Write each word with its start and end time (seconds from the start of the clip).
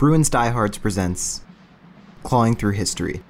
Bruins 0.00 0.30
Diehards 0.30 0.78
presents 0.78 1.42
Clawing 2.22 2.56
Through 2.56 2.72
History. 2.72 3.22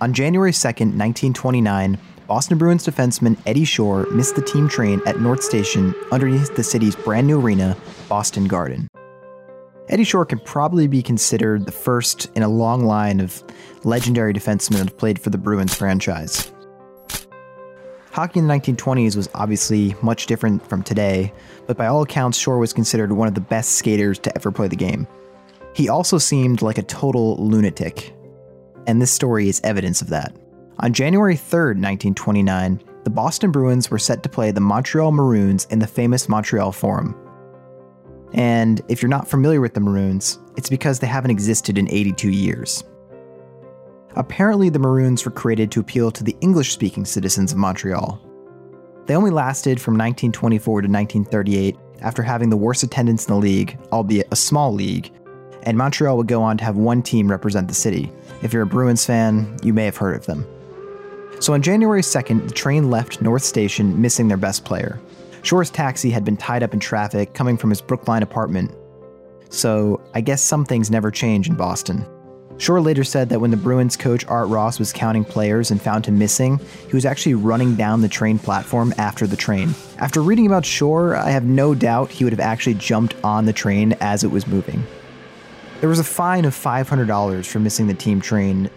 On 0.00 0.14
January 0.14 0.52
2nd, 0.52 0.96
1929, 0.96 1.98
Boston 2.26 2.56
Bruins 2.56 2.86
defenseman 2.86 3.36
Eddie 3.44 3.66
Shore 3.66 4.06
missed 4.06 4.36
the 4.36 4.40
team 4.40 4.66
train 4.66 5.02
at 5.04 5.20
North 5.20 5.42
Station 5.42 5.94
underneath 6.10 6.56
the 6.56 6.62
city's 6.62 6.96
brand 6.96 7.26
new 7.26 7.42
arena, 7.42 7.76
Boston 8.08 8.46
Garden. 8.46 8.88
Eddie 9.90 10.02
Shore 10.02 10.24
can 10.24 10.38
probably 10.38 10.86
be 10.86 11.02
considered 11.02 11.66
the 11.66 11.70
first 11.70 12.34
in 12.34 12.42
a 12.42 12.48
long 12.48 12.86
line 12.86 13.20
of 13.20 13.44
legendary 13.84 14.32
defensemen 14.32 14.78
that 14.78 14.88
have 14.88 14.96
played 14.96 15.18
for 15.18 15.28
the 15.28 15.36
Bruins 15.36 15.74
franchise. 15.74 16.53
Hockey 18.14 18.38
in 18.38 18.46
the 18.46 18.54
1920s 18.54 19.16
was 19.16 19.28
obviously 19.34 19.96
much 20.00 20.26
different 20.26 20.64
from 20.68 20.84
today, 20.84 21.32
but 21.66 21.76
by 21.76 21.88
all 21.88 22.00
accounts, 22.00 22.38
Shore 22.38 22.60
was 22.60 22.72
considered 22.72 23.10
one 23.10 23.26
of 23.26 23.34
the 23.34 23.40
best 23.40 23.72
skaters 23.72 24.20
to 24.20 24.32
ever 24.36 24.52
play 24.52 24.68
the 24.68 24.76
game. 24.76 25.08
He 25.74 25.88
also 25.88 26.18
seemed 26.18 26.62
like 26.62 26.78
a 26.78 26.84
total 26.84 27.36
lunatic, 27.44 28.14
and 28.86 29.02
this 29.02 29.10
story 29.10 29.48
is 29.48 29.60
evidence 29.64 30.00
of 30.00 30.10
that. 30.10 30.32
On 30.78 30.92
January 30.92 31.34
3rd, 31.34 31.82
1929, 31.82 32.80
the 33.02 33.10
Boston 33.10 33.50
Bruins 33.50 33.90
were 33.90 33.98
set 33.98 34.22
to 34.22 34.28
play 34.28 34.52
the 34.52 34.60
Montreal 34.60 35.10
Maroons 35.10 35.66
in 35.70 35.80
the 35.80 35.86
famous 35.88 36.28
Montreal 36.28 36.70
Forum. 36.70 37.16
And 38.32 38.80
if 38.86 39.02
you're 39.02 39.08
not 39.08 39.26
familiar 39.26 39.60
with 39.60 39.74
the 39.74 39.80
Maroons, 39.80 40.38
it's 40.56 40.70
because 40.70 41.00
they 41.00 41.08
haven't 41.08 41.32
existed 41.32 41.78
in 41.78 41.90
82 41.90 42.30
years. 42.30 42.84
Apparently, 44.16 44.68
the 44.68 44.78
Maroons 44.78 45.24
were 45.24 45.30
created 45.30 45.70
to 45.72 45.80
appeal 45.80 46.10
to 46.12 46.22
the 46.22 46.36
English 46.40 46.72
speaking 46.72 47.04
citizens 47.04 47.52
of 47.52 47.58
Montreal. 47.58 48.20
They 49.06 49.16
only 49.16 49.30
lasted 49.30 49.80
from 49.80 49.94
1924 49.94 50.82
to 50.82 50.88
1938 50.88 51.76
after 52.00 52.22
having 52.22 52.50
the 52.50 52.56
worst 52.56 52.82
attendance 52.82 53.26
in 53.26 53.34
the 53.34 53.40
league, 53.40 53.78
albeit 53.92 54.28
a 54.30 54.36
small 54.36 54.72
league, 54.72 55.12
and 55.64 55.76
Montreal 55.76 56.16
would 56.16 56.28
go 56.28 56.42
on 56.42 56.56
to 56.58 56.64
have 56.64 56.76
one 56.76 57.02
team 57.02 57.30
represent 57.30 57.68
the 57.68 57.74
city. 57.74 58.12
If 58.42 58.52
you're 58.52 58.62
a 58.62 58.66
Bruins 58.66 59.04
fan, 59.04 59.56
you 59.62 59.72
may 59.72 59.86
have 59.86 59.96
heard 59.96 60.16
of 60.16 60.26
them. 60.26 60.46
So 61.40 61.52
on 61.52 61.62
January 61.62 62.02
2nd, 62.02 62.48
the 62.48 62.54
train 62.54 62.90
left 62.90 63.20
North 63.20 63.42
Station 63.42 64.00
missing 64.00 64.28
their 64.28 64.36
best 64.36 64.64
player. 64.64 65.00
Shore's 65.42 65.70
taxi 65.70 66.10
had 66.10 66.24
been 66.24 66.36
tied 66.36 66.62
up 66.62 66.72
in 66.72 66.80
traffic 66.80 67.34
coming 67.34 67.56
from 67.56 67.70
his 67.70 67.80
Brookline 67.80 68.22
apartment. 68.22 68.72
So 69.50 70.00
I 70.14 70.20
guess 70.20 70.42
some 70.42 70.64
things 70.64 70.90
never 70.90 71.10
change 71.10 71.48
in 71.48 71.54
Boston. 71.54 72.06
Shore 72.56 72.80
later 72.80 73.04
said 73.04 73.28
that 73.30 73.40
when 73.40 73.50
the 73.50 73.56
Bruins 73.56 73.96
coach 73.96 74.24
Art 74.26 74.48
Ross 74.48 74.78
was 74.78 74.92
counting 74.92 75.24
players 75.24 75.70
and 75.70 75.82
found 75.82 76.06
him 76.06 76.18
missing, 76.18 76.60
he 76.88 76.94
was 76.94 77.04
actually 77.04 77.34
running 77.34 77.74
down 77.74 78.00
the 78.00 78.08
train 78.08 78.38
platform 78.38 78.94
after 78.96 79.26
the 79.26 79.36
train. 79.36 79.74
After 79.98 80.22
reading 80.22 80.46
about 80.46 80.64
Shore, 80.64 81.16
I 81.16 81.30
have 81.30 81.44
no 81.44 81.74
doubt 81.74 82.10
he 82.10 82.24
would 82.24 82.32
have 82.32 82.40
actually 82.40 82.74
jumped 82.74 83.16
on 83.24 83.44
the 83.44 83.52
train 83.52 83.96
as 84.00 84.22
it 84.22 84.30
was 84.30 84.46
moving. 84.46 84.84
There 85.80 85.88
was 85.88 85.98
a 85.98 86.04
fine 86.04 86.44
of 86.44 86.54
$500 86.54 87.44
for 87.44 87.58
missing 87.58 87.88
the 87.88 87.94
team 87.94 88.20
train. 88.20 88.70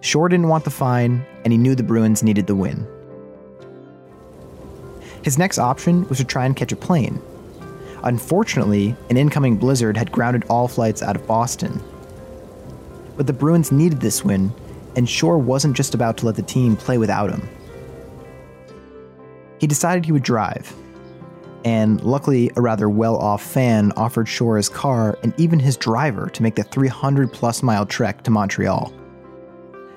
Shore 0.00 0.28
didn't 0.28 0.48
want 0.48 0.64
the 0.64 0.70
fine, 0.70 1.24
and 1.44 1.52
he 1.52 1.58
knew 1.58 1.74
the 1.74 1.82
Bruins 1.82 2.22
needed 2.22 2.46
the 2.46 2.54
win. 2.54 2.86
His 5.22 5.38
next 5.38 5.58
option 5.58 6.06
was 6.08 6.18
to 6.18 6.24
try 6.24 6.44
and 6.44 6.54
catch 6.54 6.72
a 6.72 6.76
plane. 6.76 7.20
Unfortunately, 8.04 8.94
an 9.10 9.16
incoming 9.16 9.56
blizzard 9.56 9.96
had 9.96 10.12
grounded 10.12 10.44
all 10.48 10.68
flights 10.68 11.02
out 11.02 11.16
of 11.16 11.26
Boston, 11.26 11.82
but 13.18 13.26
the 13.26 13.32
Bruins 13.34 13.70
needed 13.70 14.00
this 14.00 14.24
win, 14.24 14.50
and 14.96 15.06
Shore 15.06 15.36
wasn't 15.36 15.76
just 15.76 15.94
about 15.94 16.16
to 16.18 16.26
let 16.26 16.36
the 16.36 16.42
team 16.42 16.76
play 16.76 16.96
without 16.96 17.30
him. 17.30 17.46
He 19.60 19.66
decided 19.66 20.06
he 20.06 20.12
would 20.12 20.22
drive, 20.22 20.72
and 21.64 22.00
luckily, 22.02 22.50
a 22.56 22.60
rather 22.60 22.88
well 22.88 23.16
off 23.16 23.42
fan 23.42 23.92
offered 23.96 24.28
Shore 24.28 24.56
his 24.56 24.68
car 24.68 25.18
and 25.22 25.34
even 25.36 25.58
his 25.58 25.76
driver 25.76 26.30
to 26.30 26.42
make 26.42 26.54
the 26.54 26.62
300 26.62 27.32
plus 27.32 27.62
mile 27.62 27.84
trek 27.84 28.22
to 28.22 28.30
Montreal. 28.30 28.94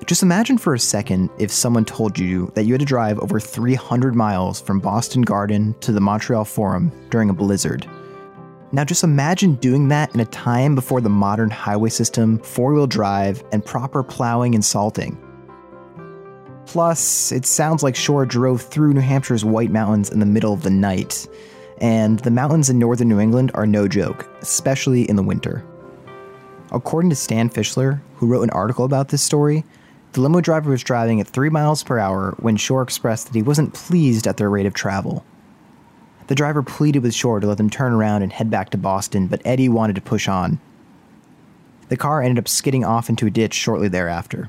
Just 0.04 0.24
imagine 0.24 0.58
for 0.58 0.74
a 0.74 0.80
second 0.80 1.30
if 1.38 1.52
someone 1.52 1.84
told 1.84 2.18
you 2.18 2.50
that 2.56 2.64
you 2.64 2.74
had 2.74 2.80
to 2.80 2.86
drive 2.86 3.20
over 3.20 3.38
300 3.38 4.16
miles 4.16 4.60
from 4.60 4.80
Boston 4.80 5.22
Garden 5.22 5.76
to 5.80 5.92
the 5.92 6.00
Montreal 6.00 6.44
Forum 6.44 6.90
during 7.08 7.30
a 7.30 7.32
blizzard. 7.32 7.88
Now, 8.74 8.84
just 8.84 9.04
imagine 9.04 9.56
doing 9.56 9.88
that 9.88 10.14
in 10.14 10.20
a 10.20 10.24
time 10.24 10.74
before 10.74 11.02
the 11.02 11.10
modern 11.10 11.50
highway 11.50 11.90
system, 11.90 12.38
four 12.38 12.72
wheel 12.72 12.86
drive, 12.86 13.44
and 13.52 13.62
proper 13.64 14.02
plowing 14.02 14.54
and 14.54 14.64
salting. 14.64 15.18
Plus, 16.64 17.32
it 17.32 17.44
sounds 17.44 17.82
like 17.82 17.94
Shore 17.94 18.24
drove 18.24 18.62
through 18.62 18.94
New 18.94 19.00
Hampshire's 19.02 19.44
White 19.44 19.70
Mountains 19.70 20.10
in 20.10 20.20
the 20.20 20.26
middle 20.26 20.54
of 20.54 20.62
the 20.62 20.70
night, 20.70 21.28
and 21.82 22.20
the 22.20 22.30
mountains 22.30 22.70
in 22.70 22.78
northern 22.78 23.08
New 23.08 23.20
England 23.20 23.50
are 23.52 23.66
no 23.66 23.86
joke, 23.86 24.26
especially 24.40 25.02
in 25.02 25.16
the 25.16 25.22
winter. 25.22 25.62
According 26.70 27.10
to 27.10 27.16
Stan 27.16 27.50
Fischler, 27.50 28.00
who 28.14 28.26
wrote 28.26 28.42
an 28.42 28.50
article 28.50 28.86
about 28.86 29.08
this 29.08 29.22
story, 29.22 29.64
the 30.12 30.22
limo 30.22 30.40
driver 30.40 30.70
was 30.70 30.82
driving 30.82 31.20
at 31.20 31.26
3 31.26 31.50
miles 31.50 31.82
per 31.82 31.98
hour 31.98 32.34
when 32.38 32.56
Shore 32.56 32.80
expressed 32.80 33.26
that 33.26 33.34
he 33.34 33.42
wasn't 33.42 33.74
pleased 33.74 34.26
at 34.26 34.38
their 34.38 34.48
rate 34.48 34.64
of 34.64 34.72
travel. 34.72 35.26
The 36.26 36.34
driver 36.34 36.62
pleaded 36.62 37.02
with 37.02 37.14
Shore 37.14 37.40
to 37.40 37.46
let 37.46 37.58
them 37.58 37.70
turn 37.70 37.92
around 37.92 38.22
and 38.22 38.32
head 38.32 38.50
back 38.50 38.70
to 38.70 38.78
Boston, 38.78 39.26
but 39.26 39.42
Eddie 39.44 39.68
wanted 39.68 39.96
to 39.96 40.02
push 40.02 40.28
on. 40.28 40.60
The 41.88 41.96
car 41.96 42.22
ended 42.22 42.38
up 42.38 42.48
skidding 42.48 42.84
off 42.84 43.08
into 43.08 43.26
a 43.26 43.30
ditch 43.30 43.54
shortly 43.54 43.88
thereafter. 43.88 44.48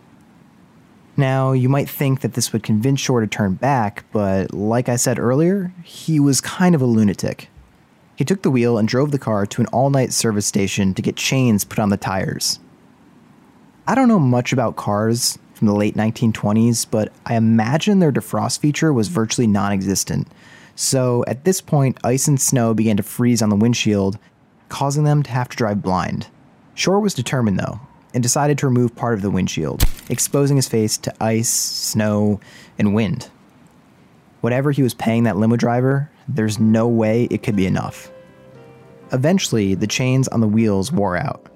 Now, 1.15 1.51
you 1.51 1.69
might 1.69 1.89
think 1.89 2.21
that 2.21 2.33
this 2.33 2.53
would 2.53 2.63
convince 2.63 2.99
Shore 2.99 3.21
to 3.21 3.27
turn 3.27 3.53
back, 3.53 4.03
but 4.11 4.53
like 4.53 4.89
I 4.89 4.95
said 4.95 5.19
earlier, 5.19 5.73
he 5.83 6.19
was 6.19 6.41
kind 6.41 6.73
of 6.73 6.81
a 6.81 6.85
lunatic. 6.85 7.49
He 8.15 8.25
took 8.25 8.41
the 8.41 8.51
wheel 8.51 8.77
and 8.77 8.87
drove 8.87 9.11
the 9.11 9.19
car 9.19 9.45
to 9.45 9.61
an 9.61 9.67
all 9.67 9.89
night 9.89 10.13
service 10.13 10.45
station 10.45 10.93
to 10.93 11.01
get 11.01 11.15
chains 11.15 11.65
put 11.65 11.79
on 11.79 11.89
the 11.89 11.97
tires. 11.97 12.59
I 13.87 13.95
don't 13.95 14.07
know 14.07 14.19
much 14.19 14.53
about 14.53 14.75
cars 14.75 15.37
from 15.53 15.67
the 15.67 15.75
late 15.75 15.95
1920s, 15.95 16.87
but 16.89 17.11
I 17.25 17.35
imagine 17.35 17.99
their 17.99 18.11
defrost 18.11 18.59
feature 18.59 18.93
was 18.93 19.07
virtually 19.07 19.47
non 19.47 19.71
existent, 19.71 20.27
so 20.75 21.23
at 21.27 21.43
this 21.43 21.61
point, 21.61 21.97
ice 22.03 22.27
and 22.27 22.39
snow 22.39 22.73
began 22.73 22.97
to 22.97 23.03
freeze 23.03 23.41
on 23.41 23.49
the 23.49 23.55
windshield, 23.55 24.17
causing 24.69 25.03
them 25.03 25.21
to 25.23 25.31
have 25.31 25.49
to 25.49 25.57
drive 25.57 25.81
blind. 25.81 26.27
Shore 26.73 26.99
was 26.99 27.13
determined, 27.13 27.59
though, 27.59 27.79
and 28.13 28.23
decided 28.23 28.57
to 28.57 28.67
remove 28.67 28.95
part 28.95 29.13
of 29.13 29.21
the 29.21 29.29
windshield, 29.29 29.83
exposing 30.09 30.55
his 30.55 30.67
face 30.67 30.97
to 30.99 31.13
ice, 31.23 31.49
snow, 31.49 32.39
and 32.79 32.95
wind. 32.95 33.29
Whatever 34.41 34.71
he 34.71 34.83
was 34.83 34.93
paying 34.93 35.23
that 35.23 35.37
limo 35.37 35.55
driver, 35.55 36.09
there's 36.27 36.59
no 36.59 36.87
way 36.87 37.27
it 37.29 37.43
could 37.43 37.55
be 37.55 37.67
enough. 37.67 38.11
Eventually, 39.11 39.75
the 39.75 39.87
chains 39.87 40.27
on 40.29 40.41
the 40.41 40.47
wheels 40.47 40.91
wore 40.91 41.15
out. 41.15 41.49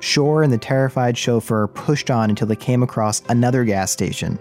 Shore 0.00 0.42
and 0.42 0.50
the 0.50 0.58
terrified 0.58 1.18
chauffeur 1.18 1.66
pushed 1.66 2.10
on 2.10 2.30
until 2.30 2.46
they 2.46 2.56
came 2.56 2.82
across 2.82 3.22
another 3.28 3.64
gas 3.64 3.90
station, 3.90 4.38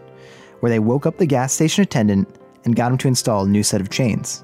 where 0.62 0.70
they 0.70 0.80
woke 0.80 1.06
up 1.06 1.18
the 1.18 1.26
gas 1.26 1.52
station 1.52 1.81
attendant 1.81 2.34
and 2.66 2.75
got 2.75 2.92
him 2.92 2.97
to 3.00 3.08
install 3.08 3.46
a 3.46 3.47
new 3.47 3.64
set 3.64 3.81
of 3.81 3.90
chains. 3.90 4.44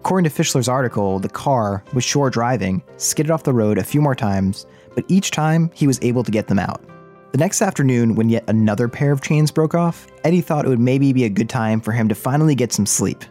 According 0.00 0.30
to 0.30 0.42
Fischler's 0.42 0.68
article, 0.68 1.18
the 1.18 1.28
car, 1.28 1.84
with 1.92 2.04
Shore 2.04 2.30
driving, 2.30 2.82
skidded 2.96 3.30
off 3.30 3.42
the 3.42 3.52
road 3.52 3.76
a 3.78 3.84
few 3.84 4.00
more 4.00 4.14
times, 4.14 4.66
but 4.94 5.04
each 5.08 5.30
time 5.30 5.70
he 5.74 5.86
was 5.86 5.98
able 6.02 6.24
to 6.24 6.30
get 6.30 6.48
them 6.48 6.58
out. 6.58 6.82
The 7.32 7.38
next 7.38 7.62
afternoon, 7.62 8.16
when 8.16 8.28
yet 8.28 8.44
another 8.48 8.88
pair 8.88 9.12
of 9.12 9.20
chains 9.20 9.52
broke 9.52 9.74
off, 9.74 10.08
Eddie 10.24 10.40
thought 10.40 10.64
it 10.64 10.68
would 10.68 10.80
maybe 10.80 11.12
be 11.12 11.24
a 11.24 11.28
good 11.28 11.48
time 11.48 11.80
for 11.80 11.92
him 11.92 12.08
to 12.08 12.14
finally 12.14 12.56
get 12.56 12.72
some 12.72 12.86
sleep. 12.86 13.24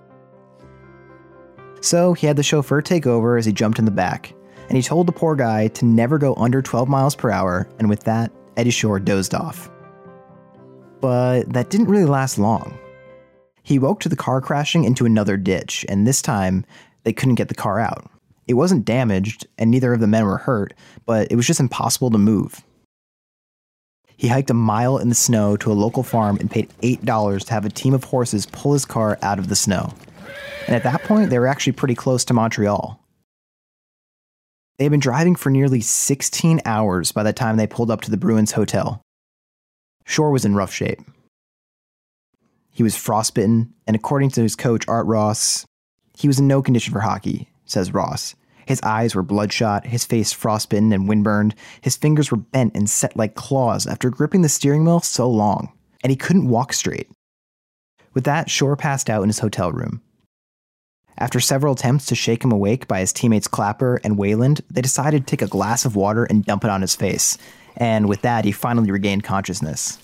So 1.82 2.14
he 2.14 2.26
had 2.26 2.38
the 2.38 2.44
chauffeur 2.44 2.82
take 2.82 3.06
over 3.06 3.36
as 3.36 3.46
he 3.46 3.52
jumped 3.52 3.78
in 3.78 3.84
the 3.84 3.92
back, 3.92 4.34
and 4.70 4.78
he 4.78 4.82
told 4.82 5.06
the 5.06 5.12
poor 5.12 5.36
guy 5.36 5.68
to 5.68 5.86
never 5.86 6.18
go 6.18 6.34
under 6.36 6.62
12 6.62 6.88
miles 6.88 7.14
per 7.14 7.30
hour, 7.30 7.68
and 7.78 7.90
with 7.90 8.06
that, 8.06 8.32
Eddie 8.56 8.70
Shore 8.70 9.02
dozed 9.02 9.34
off. 9.34 9.70
But 11.02 11.52
that 11.52 11.70
didn't 11.70 11.88
really 11.88 12.06
last 12.06 12.38
long. 12.38 12.79
He 13.64 13.80
woke 13.80 14.00
to 14.02 14.10
the 14.10 14.16
car 14.16 14.42
crashing 14.42 14.84
into 14.84 15.06
another 15.06 15.38
ditch, 15.38 15.86
and 15.88 16.06
this 16.06 16.22
time 16.22 16.66
they 17.04 17.14
couldn't 17.14 17.36
get 17.36 17.48
the 17.48 17.56
car 17.56 17.80
out. 17.80 18.10
It 18.48 18.56
wasn't 18.56 18.86
damaged, 18.86 19.46
and 19.58 19.70
neither 19.70 19.94
of 19.94 20.00
the 20.00 20.08
men 20.08 20.26
were 20.26 20.38
hurt, 20.38 20.74
but 21.06 21.32
it 21.32 21.36
was 21.36 21.48
just 21.48 21.60
impossible 21.60 22.10
to 22.12 22.18
move. 22.18 22.64
He 24.18 24.28
hiked 24.28 24.50
a 24.50 24.54
mile 24.56 24.98
in 24.98 25.08
the 25.10 25.16
snow 25.16 25.56
to 25.58 25.72
a 25.72 25.74
local 25.74 26.04
farm 26.04 26.38
and 26.40 26.52
paid 26.52 26.70
$8 26.82 27.46
to 27.46 27.54
have 27.54 27.64
a 27.64 27.70
team 27.70 27.94
of 27.94 28.04
horses 28.04 28.46
pull 28.46 28.74
his 28.74 28.86
car 28.86 29.18
out 29.22 29.40
of 29.40 29.48
the 29.48 29.56
snow. 29.56 29.94
And 30.68 30.76
at 30.76 30.84
that 30.84 31.04
point, 31.04 31.30
they 31.30 31.40
were 31.40 31.48
actually 31.48 31.74
pretty 31.74 31.96
close 31.96 32.26
to 32.26 32.34
Montreal. 32.34 33.00
They 34.78 34.86
had 34.86 34.92
been 34.92 35.00
driving 35.00 35.36
for 35.36 35.50
nearly 35.50 35.82
16 35.82 36.62
hours 36.66 37.12
by 37.12 37.24
the 37.24 37.34
time 37.34 37.58
they 37.58 37.68
pulled 37.68 37.92
up 37.92 38.02
to 38.02 38.12
the 38.12 38.18
Bruins 38.18 38.52
Hotel. 38.52 39.02
Shore 40.06 40.32
was 40.32 40.44
in 40.44 40.56
rough 40.56 40.74
shape. 40.74 41.02
He 42.72 42.84
was 42.84 42.96
frostbitten, 42.96 43.74
and 43.88 43.96
according 43.96 44.32
to 44.32 44.42
his 44.42 44.56
coach, 44.56 44.88
Art 44.88 45.06
Ross, 45.06 45.66
he 46.18 46.28
was 46.28 46.40
in 46.40 46.48
no 46.48 46.62
condition 46.62 46.94
for 46.94 47.00
hockey, 47.00 47.50
says 47.66 47.94
Ross. 47.94 48.36
His 48.66 48.82
eyes 48.84 49.16
were 49.16 49.24
bloodshot, 49.24 49.88
his 49.88 50.06
face 50.06 50.32
frostbitten 50.32 50.94
and 50.94 51.10
windburned, 51.10 51.56
his 51.82 51.98
fingers 51.98 52.30
were 52.30 52.38
bent 52.38 52.76
and 52.76 52.90
set 52.90 53.18
like 53.18 53.36
claws 53.36 53.88
after 53.88 54.10
gripping 54.10 54.44
the 54.44 54.50
steering 54.50 54.86
wheel 54.86 55.00
so 55.00 55.30
long, 55.30 55.72
and 56.04 56.12
he 56.12 56.16
couldn't 56.16 56.50
walk 56.50 56.74
straight. 56.74 57.10
With 58.14 58.26
that, 58.26 58.50
Shore 58.50 58.76
passed 58.76 59.10
out 59.10 59.24
in 59.24 59.30
his 59.30 59.40
hotel 59.40 59.72
room. 59.72 60.02
After 61.18 61.40
several 61.40 61.74
attempts 61.74 62.06
to 62.08 62.16
shake 62.16 62.44
him 62.44 62.52
awake 62.52 62.88
by 62.88 63.02
his 63.02 63.12
teammates 63.12 63.48
Clapper 63.48 64.00
and 64.04 64.18
Weiland, 64.18 64.62
they 64.70 64.82
decided 64.82 65.26
to 65.26 65.32
take 65.32 65.42
a 65.42 65.52
glass 65.52 65.84
of 65.84 65.96
water 65.96 66.24
and 66.24 66.46
dump 66.46 66.64
it 66.64 66.70
on 66.70 66.82
his 66.82 66.96
face. 66.96 67.38
And 67.76 68.08
with 68.08 68.22
that, 68.22 68.46
he 68.46 68.52
finally 68.52 68.90
regained 68.90 69.24
consciousness. 69.24 70.00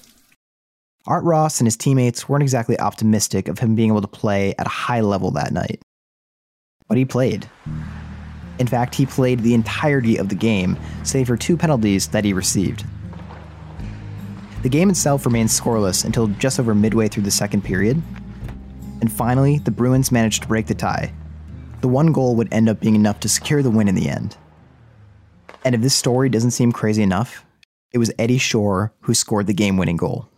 Art 1.07 1.23
Ross 1.23 1.59
and 1.59 1.67
his 1.67 1.77
teammates 1.77 2.27
weren't 2.27 2.41
exactly 2.41 2.79
optimistic 2.79 3.47
of 3.47 3.59
him 3.59 3.75
being 3.75 3.91
able 3.91 4.01
to 4.01 4.07
play 4.07 4.55
at 4.57 4.65
a 4.65 4.69
high 4.69 5.01
level 5.01 5.29
that 5.31 5.51
night. 5.51 5.79
But 6.87 6.97
he 6.97 7.05
played. 7.05 7.47
In 8.57 8.65
fact, 8.65 8.95
he 8.95 9.05
played 9.05 9.41
the 9.41 9.53
entirety 9.53 10.17
of 10.17 10.29
the 10.29 10.35
game, 10.35 10.77
save 11.03 11.27
for 11.27 11.37
two 11.37 11.57
penalties 11.57 12.07
that 12.07 12.25
he 12.25 12.33
received. 12.33 12.85
The 14.63 14.69
game 14.69 14.89
itself 14.89 15.27
remained 15.27 15.49
scoreless 15.49 16.05
until 16.05 16.25
just 16.27 16.59
over 16.59 16.73
midway 16.73 17.07
through 17.07 17.23
the 17.23 17.31
second 17.31 17.63
period. 17.63 18.01
And 19.01 19.11
finally, 19.11 19.59
the 19.59 19.71
Bruins 19.71 20.11
managed 20.11 20.41
to 20.41 20.47
break 20.47 20.65
the 20.65 20.73
tie. 20.73 21.13
The 21.81 21.87
one 21.87 22.13
goal 22.13 22.35
would 22.35 22.51
end 22.51 22.67
up 22.67 22.79
being 22.79 22.95
enough 22.95 23.19
to 23.19 23.29
secure 23.29 23.61
the 23.61 23.69
win 23.69 23.87
in 23.87 23.93
the 23.93 24.09
end. 24.09 24.37
And 25.63 25.75
if 25.75 25.81
this 25.81 25.93
story 25.93 26.29
doesn't 26.29 26.51
seem 26.51 26.71
crazy 26.71 27.03
enough, 27.03 27.45
it 27.91 27.99
was 27.99 28.11
Eddie 28.17 28.39
Shore 28.39 28.91
who 29.01 29.13
scored 29.13 29.45
the 29.45 29.53
game 29.53 29.77
winning 29.77 29.97
goal. 29.97 30.29